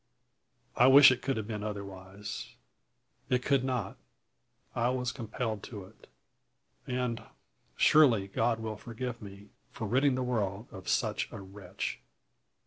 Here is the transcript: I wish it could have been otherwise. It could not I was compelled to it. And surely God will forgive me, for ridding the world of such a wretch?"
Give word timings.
I 0.75 0.87
wish 0.87 1.11
it 1.11 1.21
could 1.21 1.37
have 1.37 1.45
been 1.45 1.61
otherwise. 1.63 2.55
It 3.29 3.43
could 3.43 3.63
not 3.63 3.97
I 4.73 4.89
was 4.89 5.11
compelled 5.11 5.61
to 5.65 5.83
it. 5.85 6.07
And 6.87 7.21
surely 7.75 8.27
God 8.27 8.59
will 8.59 8.77
forgive 8.77 9.21
me, 9.21 9.51
for 9.69 9.85
ridding 9.85 10.15
the 10.15 10.23
world 10.23 10.65
of 10.71 10.89
such 10.89 11.29
a 11.31 11.39
wretch?" 11.39 11.99